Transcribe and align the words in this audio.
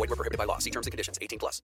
Void 0.00 0.08
were 0.08 0.16
prohibited 0.16 0.38
by 0.38 0.46
law. 0.46 0.56
See 0.56 0.70
terms 0.70 0.86
and 0.86 0.92
conditions. 0.92 1.18
18 1.20 1.38
plus. 1.38 1.60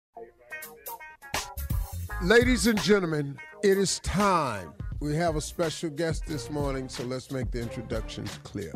Ladies 2.22 2.66
and 2.66 2.78
gentlemen, 2.82 3.38
it 3.62 3.78
is 3.78 3.98
time. 4.00 4.74
We 5.00 5.16
have 5.16 5.36
a 5.36 5.41
special 5.41 5.88
guest 5.88 6.26
this 6.26 6.50
morning, 6.50 6.91
so 6.91 7.04
let's 7.04 7.30
make 7.30 7.50
the 7.50 7.60
introductions 7.62 8.38
clear. 8.44 8.72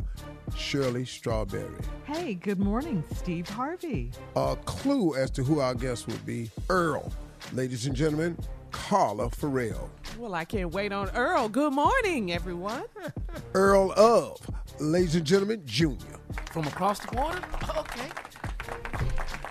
Shirley 0.56 1.04
Strawberry. 1.04 1.76
Hey, 2.04 2.34
good 2.34 2.58
morning, 2.58 3.04
Steve 3.14 3.50
Harvey. 3.50 4.12
A 4.34 4.56
clue 4.64 5.14
as 5.14 5.30
to 5.32 5.42
who 5.42 5.60
our 5.60 5.74
guest 5.74 6.06
would 6.06 6.24
be 6.24 6.50
Earl. 6.70 7.12
Ladies 7.52 7.86
and 7.86 7.94
gentlemen, 7.94 8.38
Carla 8.70 9.28
Ferrell. 9.28 9.90
Well, 10.18 10.34
I 10.34 10.46
can't 10.46 10.72
wait 10.72 10.92
on 10.92 11.10
Earl. 11.10 11.50
Good 11.50 11.74
morning, 11.74 12.32
everyone. 12.32 12.84
Earl 13.54 13.92
of, 13.92 14.38
ladies 14.78 15.16
and 15.16 15.26
gentlemen, 15.26 15.62
Junior. 15.66 16.18
From 16.50 16.66
across 16.66 17.00
the 17.00 17.14
water? 17.16 17.40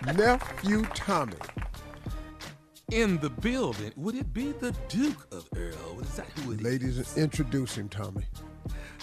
Okay. 0.08 0.14
Nephew 0.18 0.86
Tommy. 0.94 1.34
In 2.92 3.20
the 3.20 3.30
building, 3.30 3.92
would 3.96 4.16
it 4.16 4.34
be 4.34 4.52
the 4.54 4.72
Duke 4.88 5.28
of 5.32 5.48
Earl? 5.56 6.00
Is 6.02 6.16
that 6.16 6.28
who 6.40 6.54
it 6.54 6.64
Ladies, 6.64 6.98
is? 6.98 7.18
introduce 7.18 7.78
him, 7.78 7.88
Tommy. 7.90 8.24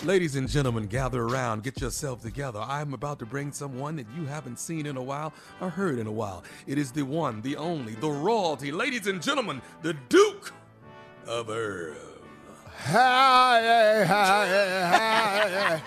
Ladies 0.05 0.37
and 0.37 0.49
gentlemen, 0.49 0.87
gather 0.87 1.23
around, 1.23 1.62
get 1.62 1.81
yourself 1.81 2.21
together. 2.21 2.61
I'm 2.61 2.95
about 2.95 3.19
to 3.21 3.27
bring 3.27 3.53
someone 3.53 3.97
that 3.97 4.06
you 4.17 4.27
haven't 4.27 4.59
seen 4.59 4.87
in 4.87 4.97
a 4.97 5.03
while 5.03 5.33
or 5.61 5.71
heard 5.71 5.99
in 5.99 6.06
a 6.06 6.12
while. 6.12 6.43
It 6.67 6.79
is 6.79 6.91
the 6.93 7.03
one, 7.03 7.41
the 7.43 7.56
only, 7.56 7.95
the 7.95 8.11
royalty. 8.11 8.73
Ladies 8.73 9.06
and 9.06 9.23
gentlemen, 9.23 9.62
the 9.83 9.95
Duke 10.09 10.53
of 11.27 11.49
Earl. 11.49 11.97
Hi, 12.79 14.05
hi, 14.05 15.81
hi. 15.81 15.83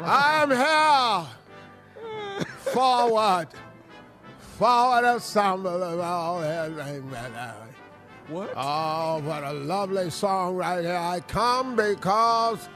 I'm 0.46 0.50
here. 0.50 2.46
Forward. 2.72 3.48
Of 4.60 6.00
all 6.00 6.42
everything. 6.42 7.10
What? 8.28 8.52
Oh, 8.54 9.20
what 9.24 9.42
a 9.42 9.52
lovely 9.52 10.10
song 10.10 10.54
right 10.54 10.84
here. 10.84 10.96
I 10.96 11.20
come 11.20 11.76
because 11.76 12.68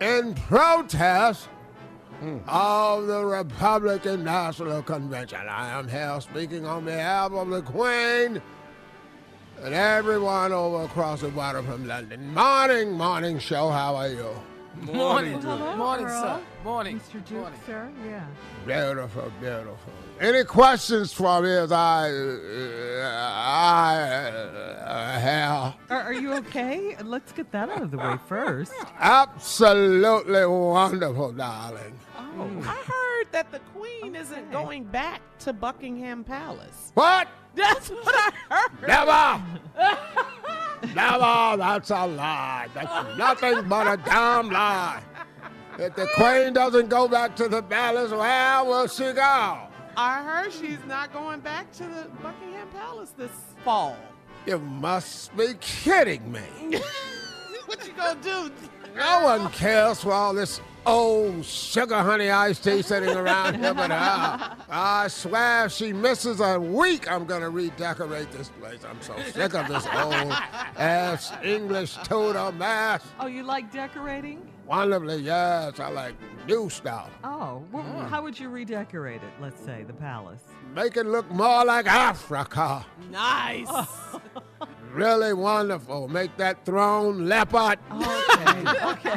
in 0.00 0.34
protest 0.34 1.48
hmm. 2.20 2.38
of 2.46 3.08
the 3.08 3.24
Republican 3.24 4.24
National 4.24 4.82
Convention. 4.82 5.40
I 5.48 5.78
am 5.78 5.88
here 5.88 6.20
speaking 6.20 6.64
on 6.64 6.84
behalf 6.84 7.32
of 7.32 7.48
the 7.48 7.62
Queen 7.62 8.40
and 9.62 9.74
everyone 9.74 10.52
over 10.52 10.84
across 10.84 11.22
the 11.22 11.30
water 11.30 11.62
from 11.62 11.88
London. 11.88 12.32
Morning, 12.32 12.92
morning 12.92 13.38
show. 13.38 13.70
How 13.70 13.96
are 13.96 14.08
you? 14.08 14.30
Morning, 14.82 15.32
Duke. 15.34 15.42
Hello, 15.42 15.76
Morning, 15.76 16.06
Earl. 16.06 16.22
sir. 16.22 16.40
Morning. 16.64 17.00
Mr. 17.00 17.24
Duke, 17.24 17.52
sir. 17.64 17.90
Yeah. 18.04 18.26
Beautiful, 18.66 19.32
beautiful. 19.40 19.92
Any 20.20 20.44
questions 20.44 21.12
for 21.12 21.40
me 21.40 21.50
as 21.50 21.72
I, 21.72 22.10
uh, 22.10 23.32
I 23.34 24.30
uh, 24.84 25.18
have? 25.18 25.74
Are, 25.90 26.02
are 26.02 26.12
you 26.12 26.34
okay? 26.34 26.96
Let's 27.02 27.32
get 27.32 27.50
that 27.52 27.70
out 27.70 27.82
of 27.82 27.90
the 27.90 27.98
way 27.98 28.16
first. 28.28 28.72
Absolutely 28.98 30.46
wonderful, 30.46 31.32
darling. 31.32 31.98
Oh, 32.16 32.62
I 32.64 32.76
heard 32.86 33.32
that 33.32 33.50
the 33.50 33.60
Queen 33.74 34.14
isn't 34.14 34.50
going 34.52 34.84
back 34.84 35.20
to 35.40 35.52
Buckingham 35.52 36.22
Palace. 36.22 36.92
What? 36.94 37.28
That's 37.54 37.88
what 37.88 38.14
I 38.14 38.32
heard. 38.50 38.86
Never! 38.86 39.42
Never! 40.94 41.56
That's 41.56 41.90
a 41.90 42.06
lie. 42.06 42.68
That's 42.74 43.18
nothing 43.18 43.68
but 43.68 43.86
a 43.86 44.02
damn 44.02 44.50
lie. 44.50 45.02
If 45.78 45.94
the 45.94 46.08
Queen 46.16 46.52
doesn't 46.52 46.88
go 46.88 47.06
back 47.06 47.36
to 47.36 47.48
the 47.48 47.62
palace, 47.62 48.10
where 48.10 48.64
will 48.64 48.88
she 48.88 49.12
go? 49.12 49.58
I 49.96 50.22
heard 50.22 50.52
she's 50.52 50.84
not 50.86 51.12
going 51.12 51.40
back 51.40 51.72
to 51.72 51.84
the 51.84 52.08
Buckingham 52.22 52.68
Palace 52.68 53.10
this 53.16 53.30
fall. 53.64 53.96
You 54.46 54.58
must 54.58 55.36
be 55.36 55.54
kidding 55.60 56.30
me. 56.30 56.40
what 57.66 57.86
you 57.86 57.92
gonna 57.94 58.20
do? 58.22 58.50
No 58.96 59.24
one 59.24 59.50
cares 59.50 60.00
for 60.00 60.12
all 60.12 60.32
this 60.32 60.58
old 60.86 61.44
sugar 61.44 61.96
honey 61.96 62.30
iced 62.30 62.64
tea 62.64 62.80
sitting 62.80 63.14
around 63.14 63.56
here 63.56 63.74
but 63.74 63.90
her. 63.90 64.56
I 64.70 65.08
swear 65.08 65.66
if 65.66 65.72
she 65.72 65.92
misses 65.92 66.40
a 66.40 66.58
week, 66.58 67.10
I'm 67.10 67.26
gonna 67.26 67.50
redecorate 67.50 68.30
this 68.32 68.48
place. 68.58 68.80
I'm 68.88 69.02
so 69.02 69.14
sick 69.32 69.54
of 69.54 69.68
this 69.68 69.86
old 69.86 70.32
ass 70.78 71.30
English 71.44 71.96
Tudor 72.04 72.52
mess. 72.52 73.02
Oh, 73.20 73.26
you 73.26 73.42
like 73.42 73.70
decorating? 73.70 74.50
Wonderfully, 74.66 75.18
yes. 75.18 75.78
I 75.78 75.90
like 75.90 76.14
new 76.48 76.70
stuff. 76.70 77.10
Oh, 77.22 77.62
well, 77.70 77.84
hmm. 77.84 78.06
how 78.06 78.22
would 78.22 78.38
you 78.38 78.48
redecorate 78.48 79.22
it? 79.22 79.32
Let's 79.40 79.62
say 79.62 79.84
the 79.86 79.92
palace. 79.92 80.40
Make 80.74 80.96
it 80.96 81.06
look 81.06 81.30
more 81.30 81.64
like 81.64 81.86
Africa. 81.86 82.84
Nice. 83.10 83.66
Oh. 83.68 84.05
Really 84.96 85.34
wonderful. 85.34 86.08
Make 86.08 86.36
that 86.38 86.64
throne 86.64 87.28
leopard, 87.28 87.78
Okay. 87.92 88.64
okay. 88.92 89.16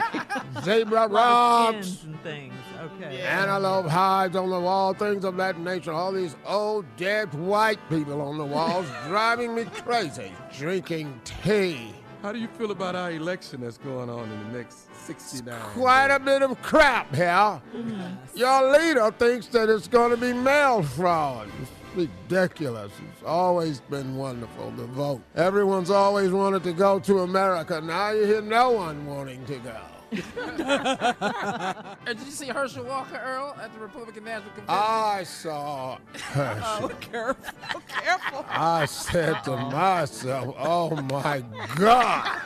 zebra 0.62 1.06
A 1.06 1.08
lot 1.08 1.70
of 1.70 1.76
rocks, 1.76 2.04
and 2.04 2.22
things. 2.22 2.54
Okay. 2.81 3.22
antelope 3.22 3.88
hides 3.88 4.36
on 4.36 4.50
the 4.50 4.60
wall, 4.60 4.94
things 4.94 5.24
of 5.24 5.38
that 5.38 5.58
nature. 5.58 5.94
All 5.94 6.12
these 6.12 6.36
old 6.46 6.86
dead 6.98 7.34
white 7.34 7.80
people 7.90 8.22
on 8.22 8.38
the 8.38 8.46
walls 8.46 8.88
driving 9.08 9.56
me 9.56 9.64
crazy. 9.86 10.34
Drinking 10.58 11.22
tea. 11.44 11.94
How 12.22 12.34
do 12.34 12.40
you 12.40 12.50
feel 12.50 12.72
about 12.72 12.96
our 12.98 13.12
election 13.12 13.62
that's 13.62 13.78
going 13.78 14.10
on 14.10 14.30
in 14.30 14.52
the 14.52 14.58
next 14.58 14.94
69? 15.06 15.58
Quite 15.74 16.08
a 16.08 16.20
bit 16.20 16.42
of 16.42 16.62
crap 16.62 17.16
here. 17.16 17.26
Mm-hmm. 17.26 18.02
Your 18.38 18.78
leader 18.78 19.10
thinks 19.12 19.48
that 19.48 19.70
it's 19.70 19.88
going 19.88 20.12
to 20.12 20.18
be 20.18 20.34
mail 20.34 20.84
fraud. 20.84 21.48
It's 21.95 22.12
ridiculous. 22.30 22.91
It's 23.12 23.24
always 23.24 23.80
been 23.81 24.15
wonderful 24.15 24.71
to 24.77 24.83
vote. 24.86 25.21
Everyone's 25.36 25.89
always 25.89 26.31
wanted 26.31 26.63
to 26.63 26.74
go 26.74 27.00
to 27.00 27.19
America. 27.19 27.81
Now 27.81 28.12
you 28.12 28.25
hear 28.25 28.41
no 28.41 28.71
one 28.71 29.06
wanting 29.06 29.44
to 29.45 29.57
go. 29.59 29.77
Did 32.06 32.19
you 32.19 32.31
see 32.31 32.47
Herschel 32.47 32.83
Walker 32.83 33.21
Earl 33.24 33.56
at 33.62 33.71
the 33.74 33.80
Republican 33.80 34.24
National 34.24 34.51
Convention? 34.51 34.75
I 34.75 35.24
saw 35.24 35.97
Herschel. 36.13 36.63
Oh, 36.65 36.91
careful, 37.00 37.81
careful. 37.88 38.45
I 38.50 38.85
said 38.85 39.44
to 39.44 39.56
myself, 39.56 40.56
oh 40.57 40.95
my 40.95 41.44
God, 41.75 42.42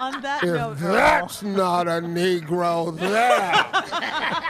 On 0.00 0.20
that 0.22 0.42
if 0.42 0.54
note, 0.54 0.82
Earl, 0.82 0.92
that's 0.92 1.42
not 1.44 1.86
a 1.86 2.00
Negro 2.00 2.96
there. 2.98 3.66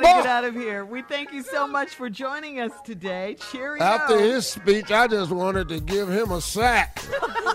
we 0.00 0.06
got 0.06 0.16
to 0.16 0.22
get 0.22 0.26
out 0.26 0.44
of 0.44 0.54
here. 0.54 0.84
We 0.84 1.02
thank 1.02 1.32
you 1.32 1.42
so 1.42 1.66
much 1.66 1.90
for 1.90 2.08
joining 2.08 2.60
us 2.60 2.72
today. 2.84 3.36
Cheerio. 3.50 3.82
After 3.82 4.18
his 4.18 4.46
speech, 4.46 4.90
I 4.90 5.06
just 5.06 5.30
wanted 5.30 5.68
to 5.68 5.80
give 5.80 6.08
him 6.08 6.30
a 6.30 6.40
sack. 6.40 7.02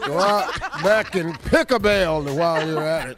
Go 0.05 0.19
out 0.19 0.59
back 0.83 1.15
and 1.15 1.39
pick 1.41 1.71
a 1.71 1.79
bell 1.79 2.23
while 2.23 2.67
you're 2.67 2.83
at 2.83 3.09
it. 3.09 3.17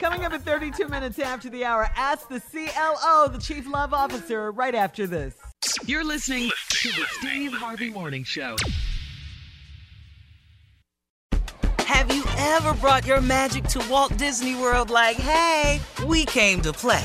Coming 0.00 0.24
up 0.24 0.32
at 0.32 0.42
32 0.42 0.88
minutes 0.88 1.18
after 1.18 1.50
the 1.50 1.64
hour, 1.64 1.88
ask 1.96 2.28
the 2.28 2.40
CLO, 2.40 3.28
the 3.28 3.38
Chief 3.38 3.68
Love 3.68 3.92
Officer, 3.92 4.50
right 4.52 4.74
after 4.74 5.06
this. 5.06 5.34
You're 5.84 6.04
listening 6.04 6.50
to 6.70 6.88
the 6.88 7.04
Steve 7.18 7.52
Harvey 7.52 7.90
Morning 7.90 8.24
Show. 8.24 8.56
Have 11.80 12.14
you 12.14 12.22
ever 12.38 12.74
brought 12.74 13.06
your 13.06 13.20
magic 13.20 13.64
to 13.64 13.84
Walt 13.90 14.16
Disney 14.16 14.54
World 14.54 14.90
like, 14.90 15.16
hey, 15.16 15.80
we 16.06 16.24
came 16.24 16.60
to 16.62 16.72
play? 16.72 17.04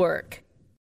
Network. 0.00 0.42